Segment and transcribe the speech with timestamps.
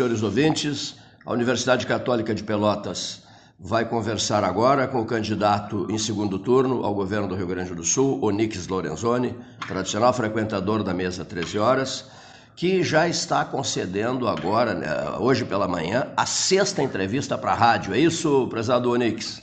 [0.00, 0.94] senhores ouvintes,
[1.26, 3.22] a Universidade Católica de Pelotas
[3.58, 7.84] vai conversar agora com o candidato em segundo turno ao governo do Rio Grande do
[7.84, 9.36] Sul, Onix Lorenzoni,
[9.68, 12.10] tradicional frequentador da mesa 13 horas,
[12.56, 17.92] que já está concedendo agora, né, hoje pela manhã, a sexta entrevista para a rádio.
[17.92, 19.42] É isso, prezado Onix?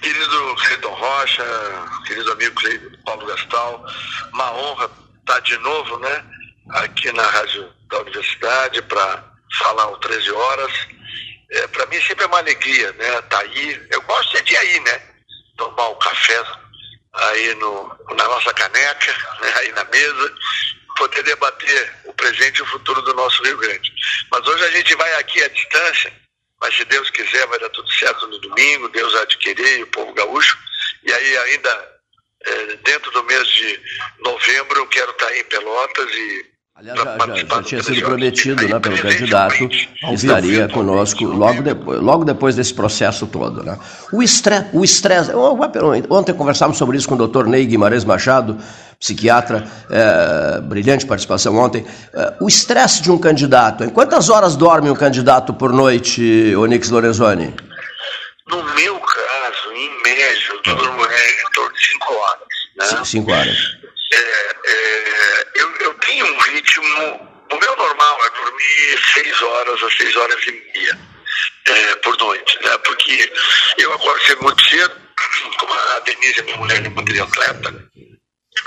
[0.00, 1.44] Querido Cleiton Rocha,
[2.06, 2.54] querido amigo
[3.04, 3.84] Paulo Gastal,
[4.32, 4.88] uma honra
[5.18, 6.24] estar de novo, né,
[6.68, 10.72] aqui na rádio da universidade para falar o 13 horas
[11.50, 13.22] é, para mim sempre é uma alegria, né?
[13.22, 13.86] Tá aí.
[13.90, 15.02] Eu gosto de ir aí, né?
[15.56, 16.44] Tomar um café
[17.12, 19.52] aí no, na nossa caneca, né?
[19.58, 20.34] aí na mesa,
[20.96, 23.92] poder debater o presente e o futuro do nosso Rio Grande.
[24.30, 26.12] Mas hoje a gente vai aqui à distância,
[26.60, 30.12] mas se Deus quiser vai dar tudo certo no domingo, Deus querer, e o povo
[30.14, 30.58] gaúcho.
[31.04, 31.96] E aí ainda
[32.44, 33.80] é, dentro do mês de
[34.18, 38.68] novembro eu quero estar aí em Pelotas e Aliás, já, já, já tinha sido prometido
[38.68, 43.62] né, pelo candidato que estaria conosco logo depois, logo depois desse processo todo.
[43.62, 43.78] Né?
[44.12, 45.32] O estresse, o estresse
[46.10, 47.46] ontem conversávamos sobre isso com o Dr.
[47.46, 48.58] Ney Guimarães Machado,
[49.00, 51.86] psiquiatra, é, brilhante participação ontem.
[52.12, 56.90] É, o estresse de um candidato, em quantas horas dorme um candidato por noite, Onix
[56.90, 57.54] Lorenzoni?
[58.50, 60.26] No meu caso, em média,
[60.66, 62.46] eu durmo em torno de 5 horas.
[62.76, 63.04] Né?
[63.04, 63.85] Cinco horas.
[64.12, 67.36] É, é, eu, eu tenho um ritmo.
[67.50, 70.98] O meu normal é dormir seis horas a seis horas e meia
[71.66, 72.78] é, por noite, né?
[72.78, 73.32] Porque
[73.78, 74.96] eu acordo sempre muito cedo,
[75.58, 77.90] como a Denise, minha mulher, é muito atleta,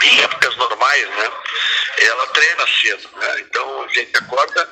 [0.03, 1.31] em épocas normais, né?
[1.97, 3.41] Ela treina cedo, né?
[3.41, 4.69] Então a gente acorda,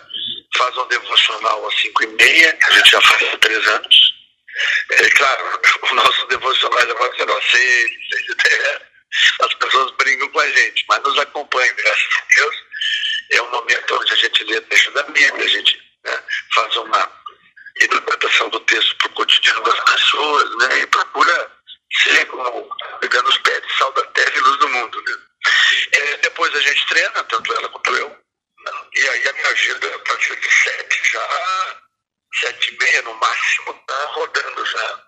[0.58, 4.14] faz um devocional às cinco e meia, a gente já faz há três anos.
[4.92, 8.87] É claro, o nosso devocional agora será seis, seis e dez
[9.42, 12.56] as pessoas brincam com a gente, mas nos acompanham, graças a Deus.
[13.32, 17.12] É um momento onde a gente lê texto da Bíblia, a gente né, faz uma
[17.82, 21.52] interpretação do texto para o cotidiano das pessoas, né, e procura
[22.04, 22.70] ser como
[23.00, 25.04] pegando os pés de sal da terra e luz do mundo.
[25.04, 25.18] Né.
[25.94, 29.96] É, depois a gente treina, tanto ela quanto eu, né, e aí a minha vida,
[29.96, 31.82] a partir de sete, já
[32.40, 35.07] sete e meia no máximo, está rodando já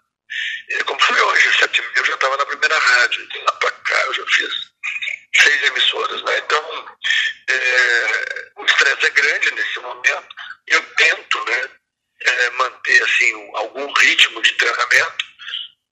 [0.69, 3.27] e como foi hoje, sete mil, eu já estava na primeira rádio.
[3.27, 4.69] De lá para cá eu já fiz
[5.41, 6.21] seis emissoras.
[6.23, 6.37] Né?
[6.37, 6.97] Então,
[7.49, 10.27] é, o estresse é grande nesse momento.
[10.67, 11.69] Eu tento né,
[12.21, 15.29] é, manter assim, algum ritmo de treinamento.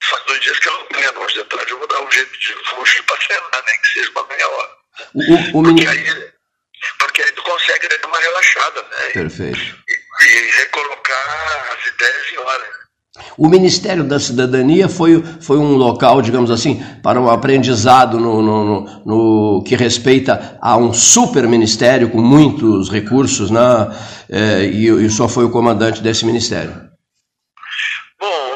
[0.04, 1.20] Faz dois dias que eu não treino.
[1.20, 3.78] Hoje de tarde eu vou dar um jeito de fugir para treinar, né?
[3.78, 4.78] que seja uma meia hora.
[5.14, 6.34] O, o, porque, aí,
[7.00, 8.84] porque aí tu consegue dar uma relaxada.
[8.84, 9.10] Né?
[9.14, 9.84] Perfeito.
[9.90, 12.87] E, e recolocar as ideias em hora.
[13.38, 18.64] O Ministério da Cidadania foi, foi um local, digamos assim, para um aprendizado no, no,
[18.64, 23.60] no, no que respeita a um super ministério com muitos recursos, né?
[24.30, 26.74] É, e, e senhor foi o comandante desse ministério.
[28.20, 28.52] Bom,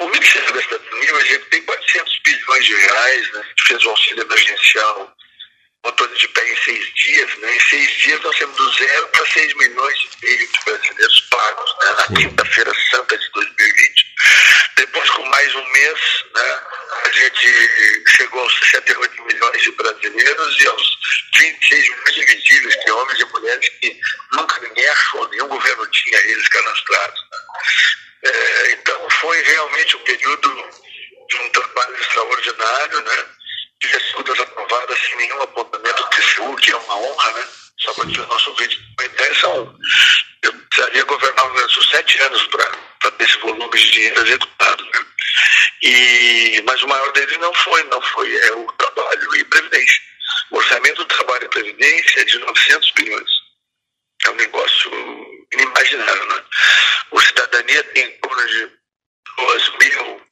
[0.00, 3.42] o Ministério da Cidadania tem 400 bilhões de reais, né?
[3.66, 5.16] fez o auxílio emergencial
[5.86, 7.56] botou de pé em seis dias, né?
[7.56, 11.76] Em seis dias nós temos do zero para seis milhões e meio de brasileiros pagos,
[11.82, 11.92] né?
[11.92, 13.35] Na quinta-feira santa de 2020.
[14.76, 16.62] Depois, com mais um mês, né?
[17.04, 20.98] A gente chegou aos 68 milhões de brasileiros e aos
[21.36, 24.00] 26 milhões de homens e mulheres que
[24.32, 27.20] nunca ninguém achou, nenhum governo tinha eles cadastrados.
[27.20, 27.38] Né?
[28.24, 30.70] É, então, foi realmente um período
[31.28, 33.26] de um trabalho extraordinário, né?
[33.80, 37.48] tivesse todas aprovadas sem nenhum apontamento do TCU, que é uma honra, né?
[37.78, 39.78] Só para ter o nosso vídeo uma ideia, são,
[40.76, 45.06] precisaria governar o Rio sete anos para ter esse volume de dinheiro executado, né?
[45.82, 50.00] E, mas o maior deles não foi, não foi, é o trabalho e previdência.
[50.50, 53.30] O orçamento do trabalho e previdência é de 900 bilhões.
[54.26, 54.90] É um negócio
[55.52, 56.42] inimaginável, né?
[57.10, 58.70] O cidadania tem em torno de
[59.38, 60.22] 2 mil,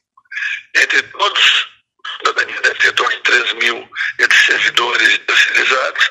[0.74, 1.74] entre todos
[2.18, 6.10] cidadania deve ter torno de 3 mil entre servidores e terceirizados.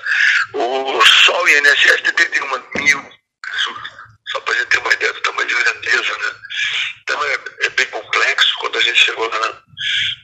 [0.53, 3.13] O, só o INSS tem 31 mil
[4.33, 6.35] só para a gente ter uma ideia do tamanho de grandeza, né?
[7.03, 8.55] Então é, é bem complexo.
[8.57, 9.63] Quando a gente chegou lá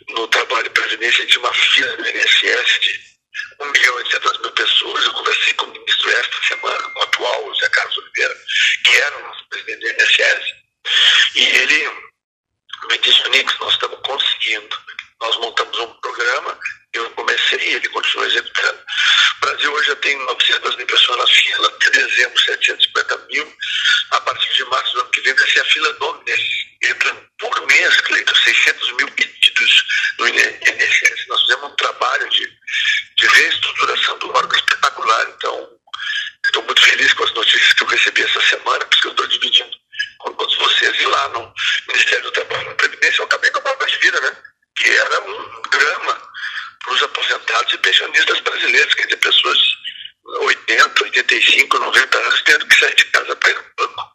[0.10, 3.00] no trabalho de presidência, a gente tinha uma fila do INSS de
[3.62, 5.06] 1 milhão e 800 mil pessoas.
[5.06, 8.36] Eu conversei com o ministro esta semana, o atual, o Zé Carlos Oliveira,
[8.84, 10.56] que era o nosso presidente do INSS,
[11.36, 11.90] e ele
[12.90, 14.90] me disse, Nix, nós estamos conseguindo
[15.22, 16.58] nós montamos um programa,
[16.94, 18.80] eu comecei e ele continua executando.
[18.80, 23.58] O Brasil hoje já tem 900 mil pessoas na fila, até dezembro 750 mil.
[24.12, 26.42] A partir de março do ano que vem vai ser a fila do mês.
[26.84, 29.84] Entra por mês, Cleiton, 600 mil pedidos
[30.18, 31.28] no INSS.
[31.28, 32.50] Nós fizemos um trabalho de,
[33.18, 35.30] de reestruturação do órgão espetacular.
[35.36, 35.70] Então,
[36.46, 39.80] estou muito feliz com as notícias que eu recebi essa semana, porque eu estou dividindo
[41.10, 41.54] lá no
[41.88, 44.38] Ministério do Trabalho e Previdência, eu acabei com a prova de vida, né?
[44.76, 46.22] Que era um drama
[46.84, 47.02] para os
[47.50, 49.58] aposentados e pensionistas brasileiros, quer dizer, pessoas
[50.42, 54.10] 80, 85, 90 anos tendo que sair de casa para ir no banco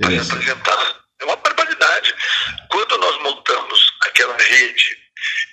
[0.00, 1.00] para se apresentar.
[1.20, 2.14] É uma barbaridade.
[2.70, 4.98] Quando nós montamos aquela rede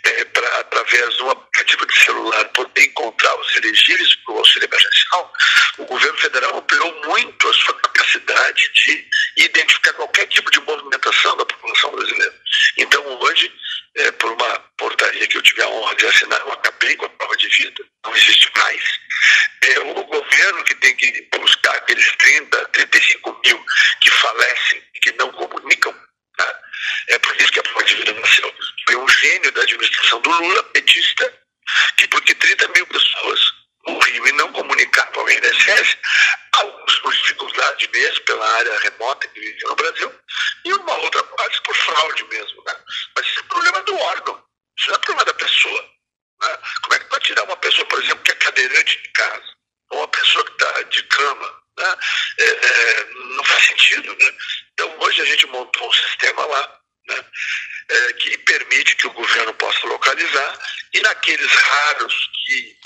[0.06, 4.66] é, para, através de um aplicativo de celular, poder encontrar os elegíveis para o auxílio
[4.66, 5.34] emergencial,
[5.80, 9.06] o governo federal ampliou muito a sua capacidade de
[9.38, 12.36] identificar qualquer tipo de movimentação da população brasileira.
[12.78, 13.52] Então, hoje,
[13.98, 17.10] é, por uma portaria que eu tive a honra de assinar, eu acabei com a
[17.10, 18.84] prova de vida, não existe mais.
[19.64, 23.66] É o governo que tem que buscar aqueles 30, 35 mil
[24.02, 25.92] que falecem e que não comunicam.
[25.92, 26.56] Né?
[27.08, 28.54] É por isso que a prova de vida nasceu.
[28.86, 31.34] Foi um gênio da administração do Lula, petista,
[31.98, 33.40] que porque 30 mil pessoas
[33.88, 35.98] morriam e não comunicavam ao INSS,
[36.54, 37.14] alguns por
[37.78, 40.20] dificuldade mesmo, pela área remota que vive no Brasil,
[40.66, 42.64] e uma outra parte por fraude mesmo.
[42.66, 42.76] Né?
[43.16, 44.44] Mas isso é problema do órgão,
[44.78, 45.82] isso não é problema da pessoa.
[46.42, 46.60] Né?
[46.82, 49.54] Como é que pode tirar uma pessoa, por exemplo, que é cadeirante de casa,
[49.92, 51.62] ou uma pessoa que está de cama?
[51.78, 51.96] Né?
[52.40, 54.16] É, é, não faz sentido.
[54.16, 54.34] Né?
[54.74, 57.26] Então, hoje a gente montou um sistema lá né?
[57.90, 60.60] é, que permite que o governo possa localizar,
[60.94, 62.78] e naqueles raros que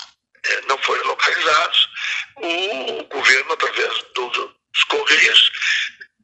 [0.44, 1.88] é, não forem localizados,
[2.36, 4.02] o governo, através
[4.72, 5.50] dos Correios,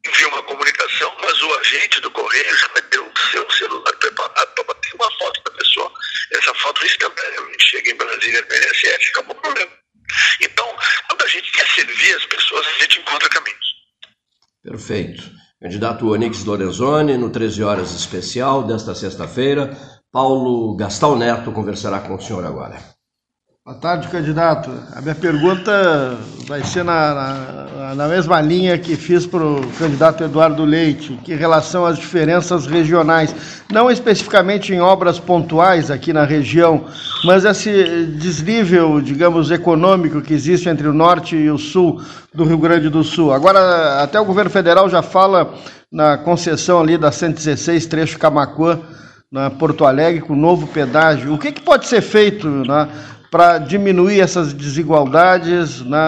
[0.07, 4.65] envia uma comunicação, mas o agente do Correio já ter o seu celular preparado para
[4.65, 5.93] bater uma foto da pessoa.
[6.33, 9.73] Essa foto instantaneamente chega em Brasília no INSS, acabou o problema.
[10.41, 10.77] Então,
[11.09, 13.67] quando a gente quer servir as pessoas, a gente encontra caminhos.
[14.63, 15.23] Perfeito.
[15.61, 19.77] Candidato Onix Lorenzoni, no 13 horas especial desta sexta-feira.
[20.11, 22.98] Paulo Gastal Neto conversará com o senhor agora.
[23.69, 24.71] Boa tarde, candidato.
[24.97, 26.17] A minha pergunta
[26.47, 27.15] vai ser na,
[27.77, 31.99] na, na mesma linha que fiz para o candidato Eduardo Leite, que em relação às
[31.99, 33.37] diferenças regionais,
[33.71, 36.87] não especificamente em obras pontuais aqui na região,
[37.27, 42.01] mas esse desnível, digamos, econômico que existe entre o norte e o sul
[42.33, 43.35] do Rio Grande do Sul.
[43.35, 45.53] Agora, até o governo federal já fala
[45.93, 48.81] na concessão ali da 116, trecho Camacuã,
[49.31, 51.35] na Porto Alegre, com novo pedágio.
[51.35, 52.89] O que, que pode ser feito né,
[53.31, 55.81] para diminuir essas desigualdades.
[55.83, 55.99] Né?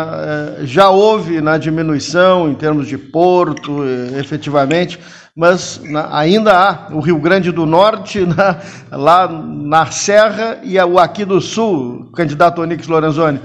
[0.63, 3.85] Já houve na diminuição em termos de porto,
[4.19, 4.99] efetivamente,
[5.35, 10.99] mas né, ainda há o Rio Grande do Norte, né, lá na Serra, e o
[10.99, 13.41] aqui do Sul, candidato Onix Lorenzoni.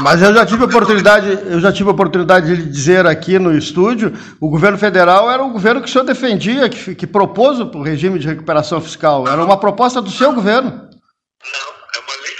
[0.00, 4.48] Mas, eu já tive oportunidade, eu já tive oportunidade de dizer aqui no estúdio, o
[4.48, 8.26] governo federal era o governo que o senhor defendia, que, que propôs o regime de
[8.26, 9.28] recuperação fiscal.
[9.28, 10.70] Era uma proposta do seu governo.
[10.70, 12.36] Não, é uma lei.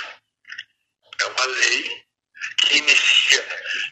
[1.21, 1.85] É uma lei
[2.63, 3.45] que inicia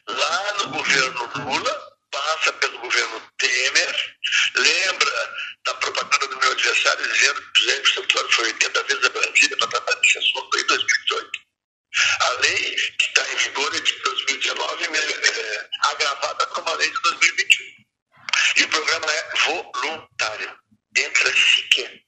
[0.09, 1.78] lá no governo Lula,
[2.11, 3.97] passa pelo governo Temer,
[4.56, 5.30] lembra
[5.66, 9.56] da propaganda do meu adversário dizendo que o José Santuário foi 80 vezes a Brasília
[9.59, 11.31] para tratar desse assunto em 2018.
[12.21, 17.02] A lei que está em vigor é de 2019, é, agravada com uma lei de
[17.02, 17.66] 2021.
[18.56, 20.59] E o programa é voluntário.
[20.97, 22.00] Entra se quer.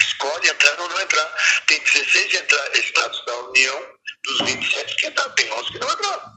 [0.00, 1.62] Escolhe entrar ou não entrar.
[1.66, 2.32] Tem 16
[2.74, 5.34] estados da União, dos 27 que entraram.
[5.34, 6.36] Tem 11 que não entraram.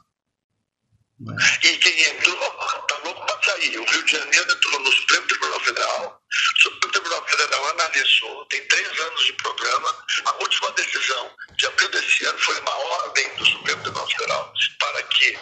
[1.21, 3.77] E quem entrou está louco para sair.
[3.77, 6.21] O Rio de Janeiro entrou no Supremo Tribunal Federal.
[6.29, 10.05] O Supremo Tribunal Federal analisou, tem três anos de programa.
[10.25, 15.03] A última decisão de abril desse ano foi uma ordem do Supremo Tribunal Federal para
[15.03, 15.37] que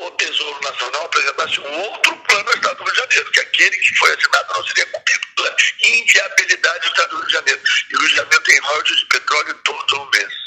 [0.00, 3.76] o Tesouro Nacional apresentasse um outro plano ao Estado do Rio de Janeiro, que aquele
[3.76, 7.62] que foi assinado não seria cumprido pela inviabilidade do Estado do Rio de Janeiro.
[7.90, 10.38] E o Rio de Janeiro tem royalties de petróleo todos os meses.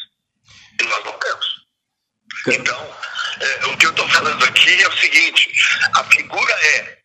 [0.80, 1.62] E nós não temos.
[2.48, 2.98] Então,
[3.41, 5.51] é, o que eu estou falando aqui é o seguinte:
[5.95, 6.98] a figura é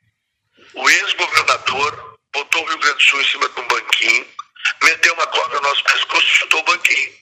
[0.74, 4.26] o ex-governador botou o Rio Grande do Sul em cima de um banquinho,
[4.82, 7.12] meteu uma corda no nosso pescoço e chutou o banquinho.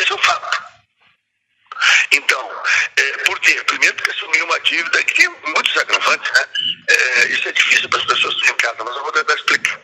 [0.00, 0.76] Esse é um fato.
[2.12, 2.62] Então,
[2.96, 3.62] é, por quê?
[3.66, 6.46] Primeiro porque assumiu uma dívida que tem muitos agravantes, né?
[6.88, 9.80] É, isso é difícil para as pessoas estão em casa, mas eu vou tentar explicar.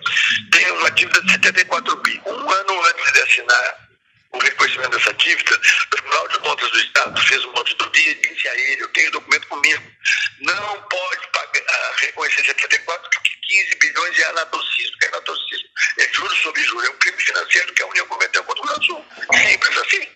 [0.50, 2.22] Tem uma dívida de 74 bi.
[2.24, 3.88] Um ano antes de assinar
[4.32, 8.48] o reconhecimento dessa dívida, o Tribunal de Contas do Estado fez uma auditoria e disse
[8.48, 9.92] a ele, eu tenho documento comigo,
[10.40, 14.96] não pode pagar, ah, reconhecer 74 porque 15 bilhões é anatocismo.
[15.02, 15.68] é anatocismo?
[15.98, 19.04] É juros sobre juros, é um crime financeiro que a União cometeu contra o Sul.
[19.34, 20.08] Simples assim.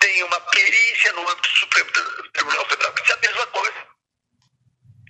[0.00, 1.90] Tem uma perícia no âmbito do Supremo
[2.32, 3.86] Tribunal Federal que diz a mesma coisa.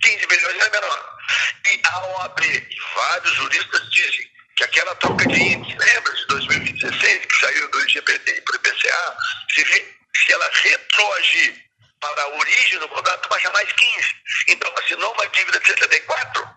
[0.01, 1.17] 15 bilhões é menor.
[1.65, 4.28] E a OAB e vários juristas dizem
[4.59, 9.17] que aquela troca de índice, lembra de 2016, que saiu do IGPT para o IPCA,
[9.55, 11.65] se, se ela retroagir
[12.01, 14.15] para a origem do contrato, baixa mais 15.
[14.49, 16.49] Então, assinou uma dívida de 74,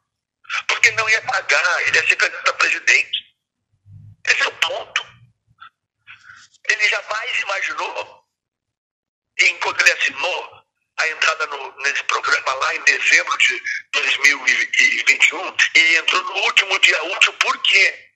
[0.66, 3.36] porque não ia pagar, ele ia ser candidato a presidente.
[4.26, 5.06] Esse é o ponto.
[6.70, 8.24] Ele jamais imaginou,
[9.42, 10.61] enquanto ele assinou
[11.02, 17.02] a entrada no, nesse programa lá em dezembro de 2021, e entrou no último dia
[17.04, 18.08] útil, por quê?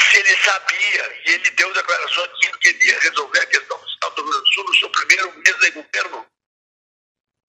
[0.00, 4.22] Se ele sabia e ele deu declarações que ele queria resolver a questão fiscal do
[4.22, 6.26] Rio Grande do Sul no seu primeiro mês de governo,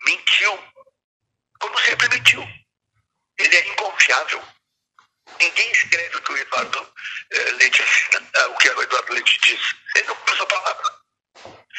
[0.03, 0.63] mentiu.
[1.59, 2.47] Como sempre mentiu.
[3.39, 4.43] Ele é inconfiável.
[5.39, 6.93] Ninguém escreve o que o Eduardo
[7.31, 7.83] eh, Leite
[8.49, 9.75] o que o Eduardo Leite diz.
[9.95, 10.97] Ele não usa a palavra.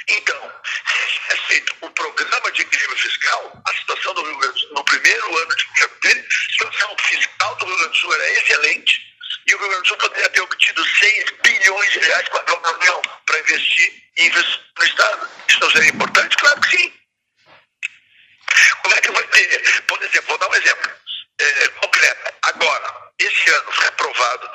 [0.09, 0.53] Então,
[0.85, 4.75] se é feito um programa de equilíbrio fiscal, a situação do Rio Grande do Sul,
[4.75, 8.31] no primeiro ano de governo dele, a situação fiscal do Rio Grande do Sul era
[8.33, 9.09] excelente
[9.47, 12.43] e o Rio Grande do Sul poderia ter obtido 6 bilhões de reais com a
[12.43, 15.31] própria União para investir e investir no Estado.
[15.49, 16.37] Isso não seria importante?
[16.37, 16.93] Claro que sim.
[18.83, 19.83] Como é que vai ter?
[19.83, 20.93] Por exemplo, vou dar um exemplo
[21.39, 22.35] é, concreto.
[22.43, 24.51] Agora, esse ano foi aprovado,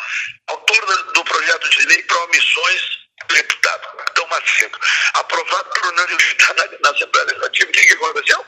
[0.48, 4.80] autor do projeto de lei para omissões do deputado Capitão Macedo,
[5.14, 7.70] aprovado por unanimidade na, na Assembleia Legislativa.
[7.70, 8.46] O que, que aconteceu?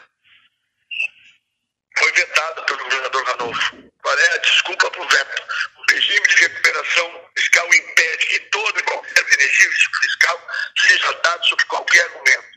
[1.97, 3.91] Foi vetado pelo governador Ranolfo.
[4.01, 5.43] Qual é a desculpa para o veto?
[5.77, 11.65] O regime de recuperação fiscal impede que todo e qualquer benefício fiscal seja dado sob
[11.65, 12.55] qualquer argumento.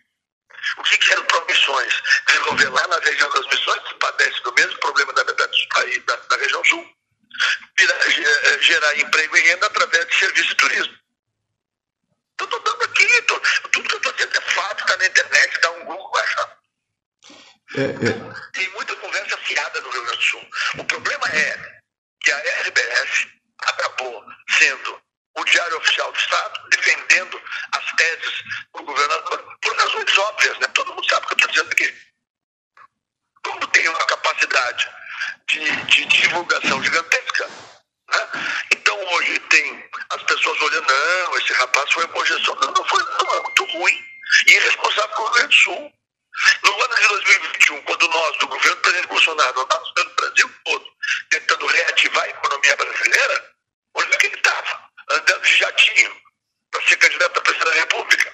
[0.77, 0.99] O que,
[1.69, 2.03] promissões?
[2.27, 5.25] Desenvolver lá na região das missões, que padece do mesmo problema da
[5.75, 6.85] país, da, da região sul,
[7.79, 10.99] eh, gerar emprego e renda através de serviço de turismo.
[12.41, 15.71] Estou dando aqui, tô, tudo que eu estou dizendo é fato, está na internet, dá
[15.73, 16.59] um Google, vai achar.
[17.77, 18.51] É, é.
[18.53, 20.49] Tem muita conversa fiada no Rio Grande do Sul.
[20.79, 21.81] O problema é
[22.21, 25.03] que a RBS acabou sendo
[25.39, 28.43] o Diário Oficial do Estado, defendendo as teses
[28.75, 30.67] do governador, por razões óbvias, né?
[30.75, 31.95] Todo mundo sabe o que eu estou dizendo aqui.
[33.45, 34.89] Como tem uma capacidade
[35.49, 37.47] de, de divulgação gigantesca,
[38.11, 38.29] né?
[38.73, 42.55] Então hoje tem as pessoas olhando, não, esse rapaz foi projeção.
[42.57, 44.05] Não, não foi, não, é muito ruim.
[44.47, 45.93] E irresponsável com o Rio Grande do Sul.
[46.63, 50.87] No ano de 2021, quando nós, do governo do presidente Bolsonaro, andávamos pelo Brasil todo,
[51.31, 53.51] tentando reativar a economia brasileira,
[53.95, 54.89] onde que ele estava?
[55.11, 56.17] andando de jatinho
[56.71, 58.33] para ser candidato a presidente da República.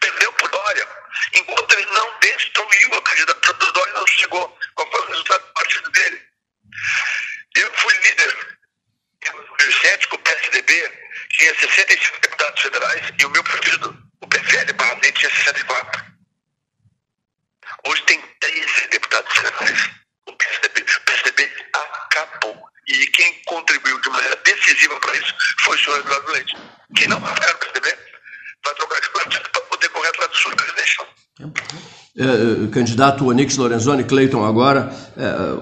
[0.00, 0.88] Perdeu por Dória.
[1.34, 4.58] Enquanto ele não destruiu a candidatura do Dória, não chegou.
[4.74, 6.22] Qual foi o resultado do partido dele?
[7.56, 8.58] Eu fui líder
[9.26, 10.92] em 2007 com o PSDB,
[11.30, 16.12] tinha 65 deputados federais, e o meu partido, o PFL, Barra tinha 64.
[23.52, 25.34] contribuiu de maneira decisiva para isso
[25.64, 26.56] foi o senhor Eduardo Leite,
[26.96, 27.98] que não vai ficar no PSDB,
[28.64, 31.08] vai trocar de partido para poder correr atrás do senhor presidencial.
[32.22, 35.56] É, é, candidato Onix Lorenzoni, Cleiton agora, é,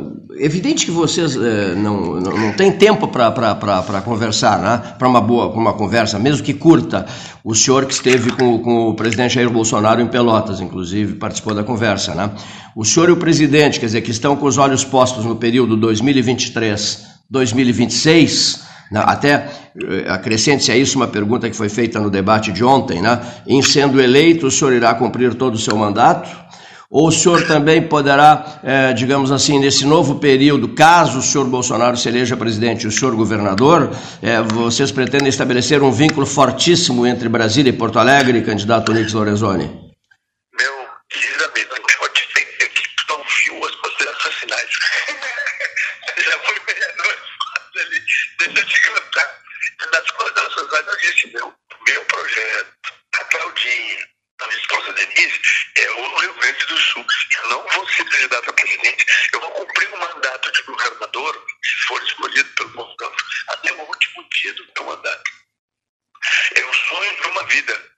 [0.44, 1.34] evidente que vocês
[1.76, 4.82] não, não, não têm tempo para conversar, né?
[4.98, 7.06] para uma boa uma conversa, mesmo que curta.
[7.42, 11.64] O senhor que esteve com, com o presidente Jair Bolsonaro em Pelotas, inclusive, participou da
[11.64, 12.14] conversa.
[12.14, 12.30] Né?
[12.76, 15.78] O senhor e o presidente, quer dizer, que estão com os olhos postos no período
[15.78, 18.66] 2023-2026, né?
[18.92, 19.48] Até
[19.80, 23.20] eh, acrescente-se a isso uma pergunta que foi feita no debate de ontem, né?
[23.46, 26.28] Em sendo eleito, o senhor irá cumprir todo o seu mandato?
[26.90, 31.96] Ou o senhor também poderá, é, digamos assim, nesse novo período, caso o senhor Bolsonaro
[31.96, 37.28] se eleja presidente e o senhor governador, é, vocês pretendem estabelecer um vínculo fortíssimo entre
[37.28, 39.89] Brasília e Porto Alegre, candidato Nix Lorenzoni?
[55.20, 55.40] Denise,
[55.76, 57.06] é o Rio Grande do Sul.
[57.42, 61.86] Eu não vou ser candidato a presidente, eu vou cumprir o mandato de governador, se
[61.86, 63.16] for escolhido pelo povo,
[63.48, 65.30] até o último dia do meu mandato.
[66.54, 67.90] É um sonho de uma vida.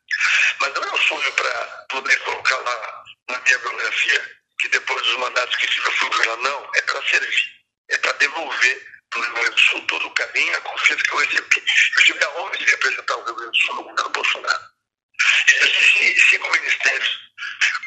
[0.61, 5.17] Mas não é um sonho para poder colocar lá na minha biografia que depois dos
[5.17, 6.43] mandatos que tive eu fui governador.
[6.43, 7.53] Não, é para servir.
[7.91, 11.13] É para devolver para o Rio Grande do Sul todo o caminho, a confiança que
[11.13, 11.65] eu recebi.
[11.97, 14.73] Eu tive a honra de representar o Rio Grande do Sul no governo Bolsonaro.
[15.49, 17.21] Existem cinco ministérios.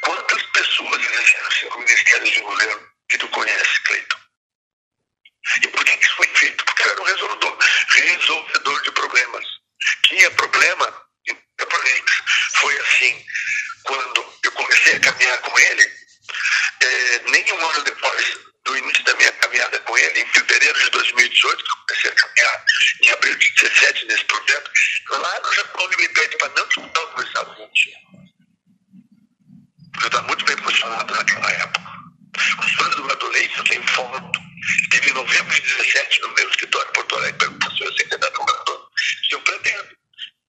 [0.02, 4.18] Quantas pessoas exerceram cinco ministérios de governo que tu conhece, Cleiton?
[5.64, 6.66] E por que isso foi feito?
[6.66, 7.58] Porque era um resolvedor,
[7.90, 9.46] resolvedor de problemas.
[10.04, 11.06] Tinha problema,
[12.56, 13.26] foi assim,
[13.84, 15.92] quando eu comecei a caminhar com ele,
[16.82, 20.90] é, nem um ano depois do início da minha caminhada com ele, em fevereiro de
[20.90, 22.66] 2018, que eu comecei a caminhar
[23.04, 24.72] em abril de 2017 nesse projeto,
[25.10, 27.98] lá no Japão ele me pede para não disputar o Estado Argentina.
[29.92, 31.96] Porque eu estava muito bem posicionado naquela época.
[32.60, 34.40] O senhor Eduardo Leite, eu tenho foto,
[34.84, 38.26] esteve em novembro de 2017 no meu escritório em Porto Alegre, perguntou se eu candidato
[38.26, 38.90] a governador.
[39.30, 39.98] Se eu pretendo.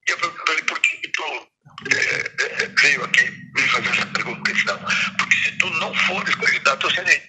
[0.07, 1.49] E eu perguntei para ele, por que tu
[1.93, 4.51] é, é, veio aqui me fazer essa pergunta?
[4.51, 4.61] Ele
[5.19, 7.23] porque se tu não fores candidato, eu serei.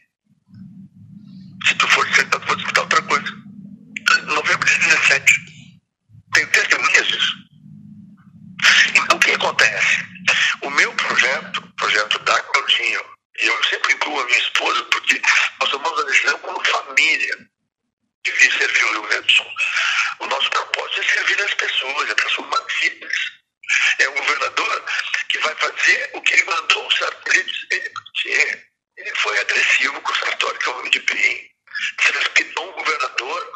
[1.68, 3.48] Se tu for candidato, vou disputar outra coisa.
[4.26, 5.34] Novembro de 17.
[6.34, 7.34] Tenho testemunhas disso.
[8.96, 10.06] Então, o que acontece?
[10.62, 13.02] O meu projeto, o projeto da Claudinho,
[13.40, 15.22] eu sempre incluo a minha esposa, porque
[15.62, 17.38] nós tomamos a decisão como família
[18.24, 19.52] de vir servir o Rio Grande do Sul.
[20.20, 23.18] O nosso propósito é servir as pessoas, é transformar vidas.
[24.00, 24.86] É um governador
[25.30, 28.68] que vai fazer o que ele mandou o Sartori dizer.
[28.98, 31.52] Ele foi agressivo com o Sartori, que é um homem de bem.
[32.02, 33.54] Se respeitou um governador.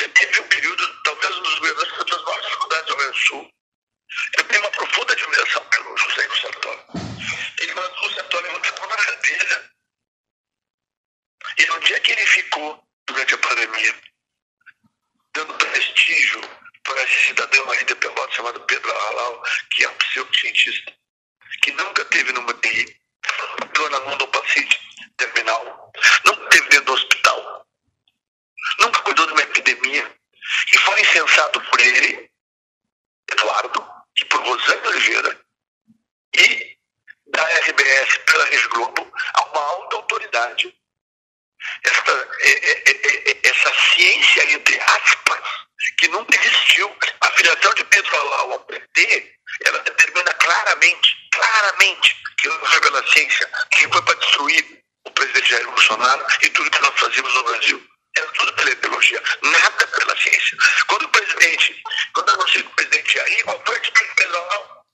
[0.00, 3.18] Ele teve um período, talvez um dos governadores que das maiores dificuldades do Rio Grande
[3.18, 3.50] do Sul.
[4.38, 6.84] Eu tenho uma profunda admiração pelo José Sartori.
[7.58, 9.74] Ele mandou o Sartori muito na cadeira.
[11.58, 13.94] E no dia que ele ficou, durante a pandemia,
[15.34, 16.40] dando prestígio
[16.82, 20.92] para esse cidadão aí de Pelotas chamado Pedro Halal, que é um pseudocientista,
[21.62, 23.00] que nunca teve numa TI,
[23.62, 24.80] entrou na mão do paciente
[25.16, 25.92] terminal,
[26.24, 27.66] nunca teve dentro do hospital,
[28.80, 30.16] nunca cuidou de uma epidemia,
[30.72, 32.30] e foi incensado por ele,
[33.30, 33.86] Eduardo,
[34.16, 35.40] e por Rosane Oliveira,
[36.36, 36.78] e
[37.26, 40.74] da RBS pela Rede Globo, a uma alta autoridade.
[41.82, 42.28] Essa,
[43.42, 45.40] essa ciência, entre aspas,
[45.98, 46.94] que nunca existiu.
[47.20, 53.50] A filiação de Pedro Alau ao PT, ela determina claramente, claramente, que foi pela ciência,
[53.72, 57.88] que foi para destruir o presidente Jair Bolsonaro e tudo que nós fazíamos no Brasil.
[58.16, 60.56] Era tudo pela ideologia, nada pela ciência.
[60.86, 64.84] Quando o presidente, quando anunciou o presidente Jair, qual foi a atitude de Pedro Alau?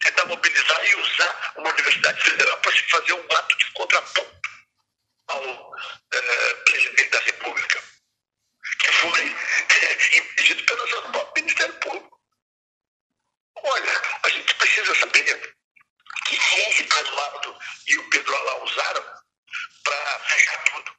[0.00, 4.50] Tentar mobilizar e usar uma universidade federal para se fazer um ato de contraponto
[5.28, 5.76] ao
[6.12, 7.82] eh, presidente da República,
[8.78, 12.20] que foi eh, impedido pelo seu próprio Ministério Público.
[13.62, 15.54] Olha, a gente precisa saber
[16.26, 17.58] que ciência Eduardo
[17.88, 19.04] e o Pedro Alá usaram
[19.82, 20.92] para fechar tudo.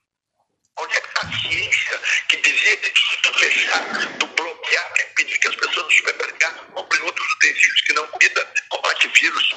[0.79, 5.13] Onde é que está a ciência que dizia que se tu fechar, tu bloquear, quer
[5.13, 9.55] pedir que as pessoas no supermercado comprem outros utensílios que não cuidam, combate vírus?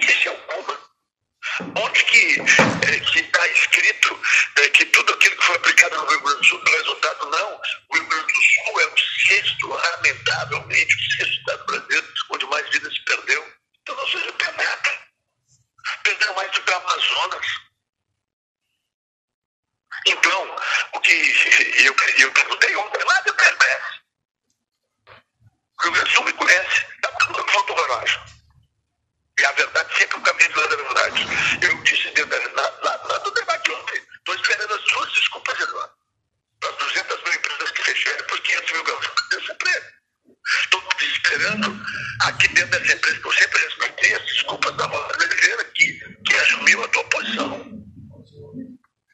[0.00, 0.80] Esse é o coma.
[1.76, 4.22] Onde que é, está escrito
[4.56, 7.30] é, que tudo aquilo que foi aplicado no Rio Grande do Sul deu resultado?
[7.30, 7.60] Não.
[7.90, 9.74] O Rio Grande do Sul é o sexto,
[10.82, 13.52] lamentavelmente, o sexto estado brasileiro onde mais vida se perdeu.
[13.82, 14.90] Então não seja penata.
[16.02, 17.46] Perdeu mais do que o Amazonas.
[20.06, 20.56] Então,
[20.94, 21.12] o que
[21.84, 23.82] eu, eu perguntei ontem lá de Berbé,
[38.52, 39.86] 500 mil gaúchos desemprego.
[40.62, 41.86] Estou esperando
[42.22, 45.92] aqui dentro dessa empresa, que eu sempre respeitei as desculpas da Rosa Oliveira, que,
[46.26, 47.48] que assumiu a tua posição.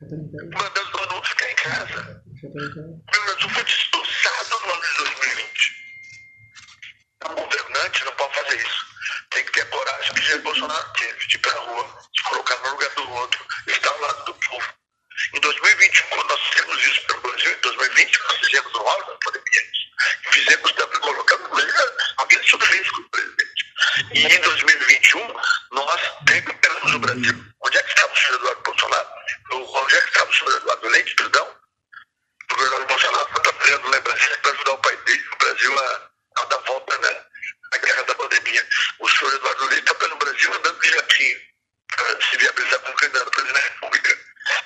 [0.01, 2.23] Mandando todo mundo ficar em casa.
[2.43, 5.79] Meu Brasil foi destroçado no ano de 2020.
[7.25, 8.87] Um governante não pode fazer isso.
[9.31, 12.01] Tem que ter a coragem que o Jair Bolsonaro teve de ir para a rua,
[12.17, 14.75] se colocar no lugar do outro, estar ao lado do povo.
[15.35, 19.07] Em 2021, quando nós fizemos isso para o Brasil, em 2020, nós fizemos o auge
[19.07, 19.63] da pandemia.
[20.31, 21.49] Fizemos também colocando
[22.19, 23.65] alguém sob risco, presidente.
[24.15, 25.35] E em 2021,
[25.73, 27.45] nós recuperamos o Brasil.
[27.61, 29.09] Onde é que estava o senhor Eduardo Bolsonaro?
[29.51, 31.59] Onde é que estava o senhor Eduardo Leite, perdão?
[32.51, 35.79] O governador Bolsonaro está trabalhando lá em Brasília para ajudar o pai dele, o Brasil,
[35.79, 37.25] a, a dar volta né,
[37.73, 38.67] na guerra da pandemia.
[39.01, 41.41] O senhor Eduardo Leite está pelo Brasil andando de jatinho
[41.95, 44.19] para se viabilizar como candidato a presidente da República.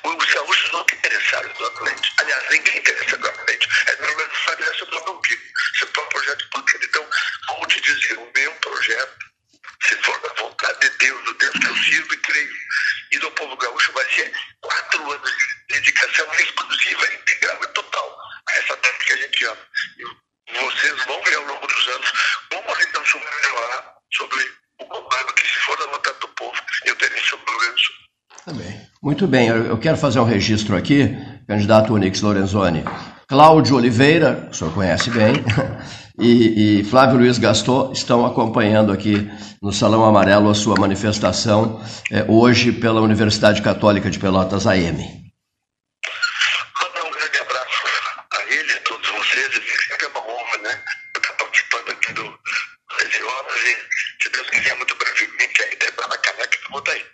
[0.05, 2.15] Os gaúchos não interessaram do Atlético.
[2.19, 3.75] Aliás, ninguém interessa do Atlético.
[3.87, 5.43] É pelo menos sabe essa própria umbigo,
[5.79, 6.85] seu próprio projeto político.
[6.85, 7.11] Então,
[7.49, 9.27] como te dizer, o meu projeto,
[9.83, 12.53] se for da vontade de Deus, do Deus que eu sirvo e creio,
[13.13, 18.19] e do povo gaúcho, vai ser quatro anos de dedicação exclusiva, integral e total
[18.49, 19.67] a essa terra que a gente ama.
[20.49, 22.13] E vocês vão ver ao longo dos anos
[22.51, 26.61] como a gente souber melhorar sobre o comando que, se for da vontade do povo,
[26.85, 27.73] eu terei sobre o Rio.
[29.03, 31.17] Muito bem, eu quero fazer um registro aqui,
[31.47, 32.85] candidato Onix Lorenzoni.
[33.27, 35.33] Cláudio Oliveira, o senhor conhece bem,
[36.23, 39.29] e, e, Flávio Luiz Gaston estão acompanhando aqui
[39.61, 44.99] no Salão Amarelo a sua manifestação é, hoje pela Universidade Católica de Pelotas AM.
[46.81, 47.87] Mandar um grande abraço
[48.33, 49.61] a ele, a todos vocês,
[50.01, 50.81] é uma honra, né?
[51.17, 52.39] estar participando aqui do
[52.99, 53.77] 13 Horas e,
[54.23, 57.05] se Deus quiser, muito brevemente, aí, caneca, eu vou estar aí.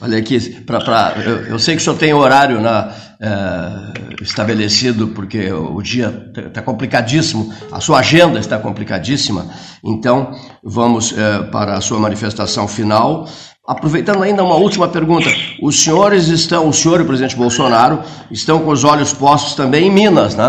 [0.00, 5.08] Olha aqui, pra, pra, eu, eu, sei que o senhor tem horário na, é, estabelecido,
[5.08, 9.50] porque o dia está complicadíssimo, a sua agenda está complicadíssima,
[9.82, 13.26] então vamos é, para a sua manifestação final.
[13.66, 15.28] Aproveitando ainda uma última pergunta,
[15.60, 19.88] os senhores estão, o senhor e o presidente Bolsonaro, estão com os olhos postos também
[19.88, 20.44] em Minas, né?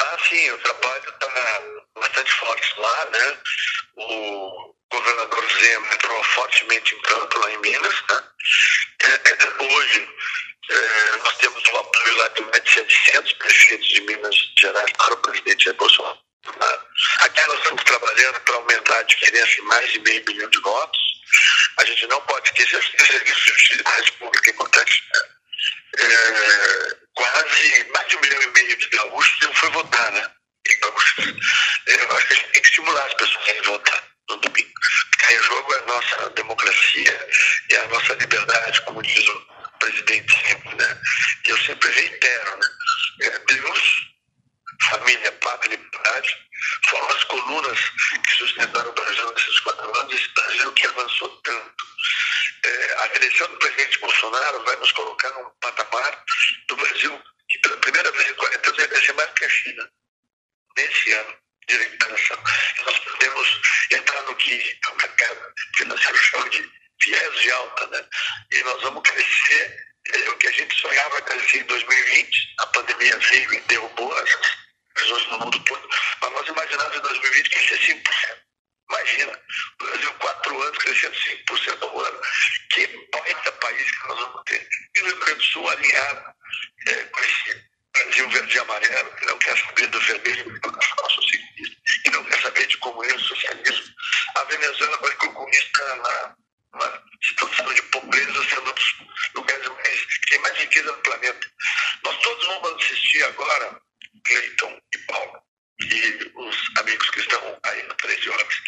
[0.00, 3.36] Ah, sim, o trabalho está bastante forte lá, né?
[3.98, 7.94] O governador Zema entrou fortemente em campo lá em Minas.
[8.10, 8.22] Né?
[9.02, 10.08] É, hoje,
[10.70, 15.14] é, nós temos um apoio lá de mais de 700 prefeitos de Minas Gerais para
[15.14, 16.18] o presidente Jair Bolsonaro.
[16.46, 16.78] Né?
[17.20, 21.00] Aqui nós estamos trabalhando para aumentar a diferença em mais de meio bilhão de votos.
[21.78, 25.04] A gente não pode esquecer que o serviço de utilidade pública é importante.
[25.14, 25.20] Né?
[25.98, 30.30] É, quase mais de um milhão e meio de gaúchos não foi votar, né?
[30.80, 31.26] Gaúchos.
[31.86, 34.72] Eu acho que a gente tem que estimular as pessoas a votar no domingo.
[35.10, 37.28] Porque em jogo é a nossa democracia
[37.70, 39.46] e a nossa liberdade, como diz o
[39.78, 41.00] presidente sempre, né?
[41.46, 42.68] E eu sempre reitero, né?
[43.22, 43.80] É Deus,
[44.90, 46.36] família, pátria e liberdade
[46.88, 47.78] foram as colunas
[48.24, 51.86] que sustentaram o Brasil nesses quatro anos, esse Brasil que avançou tanto.
[52.64, 56.24] É, a eleição do presidente Bolsonaro vai nos colocar num patamar
[56.68, 59.90] do Brasil que pela primeira vez em 40 anos vai crescer mais que a China
[60.76, 61.36] nesse ano
[61.68, 62.42] de recuperação.
[62.86, 66.70] Nós podemos entrar no que o mercado financeiro chama de
[67.02, 68.08] viés de alta, né?
[68.52, 69.76] E nós vamos crescer
[70.08, 74.30] é, o que a gente sonhava crescer em 2020, a pandemia veio e derrubou as
[74.94, 75.88] pessoas no mundo todo,
[76.20, 78.42] mas nós imaginávamos em 2020 crescer 5%.
[78.90, 79.40] Imagina,
[79.80, 80.14] o Brasil,
[80.72, 82.20] anos crescendo 5% ao ano.
[82.70, 84.68] Que baita país que nós vamos ter.
[84.96, 86.34] E o Rio Grande do Sul alinhado
[86.88, 90.60] é, com esse Brasil verde e amarelo, que não quer saber do vermelho
[92.06, 93.94] e não quer saber de comunismo e socialismo.
[94.36, 96.36] A Venezuela vai concluir está na,
[97.22, 98.94] situação de pobreza, sendo um dos
[99.34, 101.52] lugares mais, que mais riqueza no planeta.
[102.02, 103.80] Nós todos vamos assistir agora,
[104.24, 105.42] Cleiton e Paulo,
[105.82, 108.62] e os amigos que estão aí no 13 horas,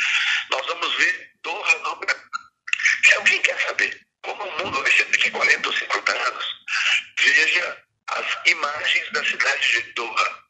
[0.51, 2.01] nós vamos ver Doha no
[3.05, 6.47] Se alguém quer saber como o mundo vai ser daqui a 40 ou 50 anos,
[7.21, 10.45] veja as imagens da cidade de Doha.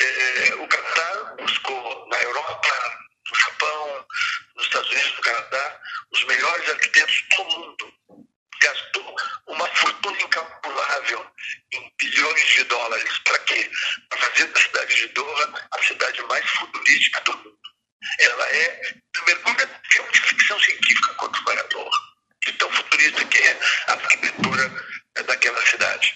[0.00, 2.98] É, o Qatar buscou na Europa,
[3.30, 4.06] no Japão,
[4.56, 5.80] nos Estados Unidos, no Canadá,
[6.12, 7.94] os melhores arquitetos do mundo.
[8.62, 9.16] Gastou
[9.48, 11.30] uma fortuna incalculável
[11.72, 11.94] em
[12.28, 13.18] bilhões de dólares.
[13.20, 13.70] Para quê?
[14.08, 17.58] Para fazer da cidade de Doha a cidade mais futurística do mundo.
[18.20, 18.94] Ela é,
[19.26, 22.08] mergulha filme de ficção científica quanto vai a Doha.
[22.44, 24.84] De tão futurista que é a arquitetura
[25.26, 26.14] daquela cidade.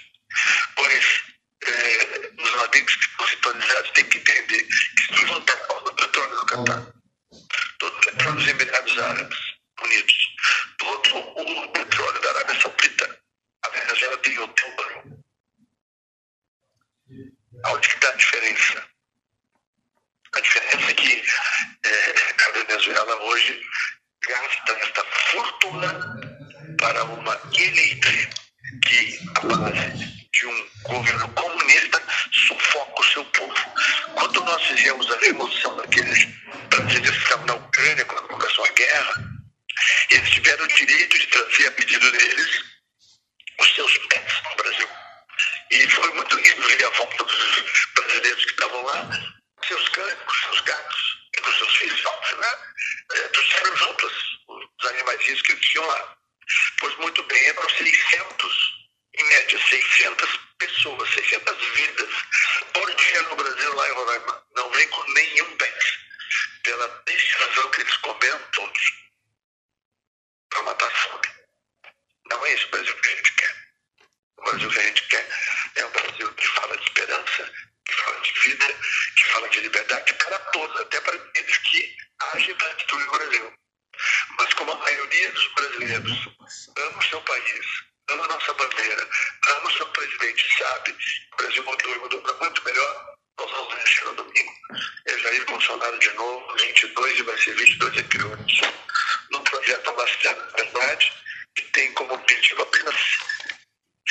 [0.77, 1.23] Pois
[1.65, 6.37] é, os amigos que estão sintonizados têm que entender que se levantar todo o petróleo
[6.37, 6.87] do Catar,
[7.79, 9.39] todo o petróleo dos Emirados Árabes
[9.83, 10.15] Unidos,
[10.79, 13.21] todo o petróleo da Arábia Saudita,
[13.65, 15.22] a Venezuela tem outubro.
[17.67, 18.87] Onde que está a diferença?
[20.35, 21.25] A diferença é que
[21.85, 23.61] é, a Venezuela hoje
[24.27, 26.21] gasta esta fortuna
[26.79, 28.31] para uma elite
[28.85, 33.55] que, a base de um governo comunista, sufoca o seu povo.
[34.15, 36.27] Quando nós fizemos a remoção daqueles
[36.69, 39.33] brasileiros que estavam na Ucrânia, quando começou a guerra,
[40.11, 42.65] eles tiveram o direito de trazer a pedido deles
[43.61, 44.89] os seus pets no Brasil.
[45.71, 49.09] E foi muito lindo ver a volta dos brasileiros que estavam lá,
[49.67, 52.59] seus cães, com seus gatos e com seus filhos, né?
[53.13, 54.13] É, trouxeram juntos
[54.49, 56.17] os animaizinhos que eles tinham lá.
[56.79, 58.73] Pois muito bem, eram 600,
[59.15, 62.11] em média 600 pessoas, 600 vidas
[62.73, 64.47] por dia no Brasil, lá em Roraima.
[64.57, 65.99] Não vem com nenhum pet.
[66.65, 68.93] Pela triste razão que eles comeram todos
[70.51, 71.29] para matar a fome.
[72.31, 73.57] Não é esse o Brasil que a gente quer.
[74.39, 75.29] O Brasil que a gente quer
[75.77, 77.53] é um Brasil que fala de esperança,
[77.87, 78.67] que fala de vida,
[79.17, 81.97] que fala de liberdade para todos, até para aqueles que
[82.33, 83.55] agem para destruir o Brasil.
[84.39, 86.29] Mas como a maioria dos brasileiros
[86.77, 87.67] ama o seu país,
[88.11, 89.09] ama a nossa bandeira,
[89.49, 90.97] ama o seu presidente, sabe,
[91.33, 94.53] o Brasil mudou e mudou para muito melhor, nós vamos vencer no domingo.
[95.07, 98.61] É Jair Bolsonaro de novo, 22 e vai ser 22 aqui hoje.
[99.31, 101.13] Num projeto bastante verdade,
[101.55, 102.97] que tem como objetivo apenas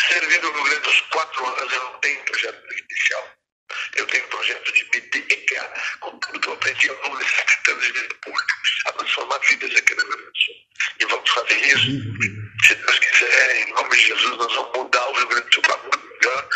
[0.07, 1.73] servir o Rio Grande dos quatro anos.
[1.73, 3.31] Eu não tenho projeto presidencial.
[3.95, 7.35] Eu tenho um projeto de me dedicar com tudo que eu aprendi ao longo desses
[7.35, 8.55] 70 anos de vida pública
[8.85, 10.55] a transformar vidas aqui no Rio Grande do Sul.
[10.99, 12.50] E vamos fazer isso.
[12.67, 15.63] Se Deus quiser, em nome de Jesus, nós vamos mudar o Rio Grande do Sul
[15.63, 16.49] para muito melhor.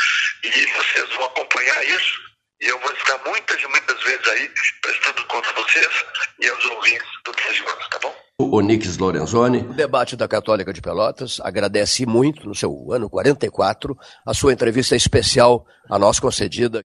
[0.44, 2.26] E vocês vão acompanhar isso.
[2.62, 6.06] E eu vou estar muitas e muitas vezes aí prestando conta a vocês
[6.40, 8.16] e aos ouvintes do 13 anos, tá bom?
[8.38, 9.60] O Nix Lorenzoni.
[9.60, 14.96] O debate da Católica de Pelotas agradece muito, no seu ano 44, a sua entrevista
[14.96, 16.84] especial a nós concedida.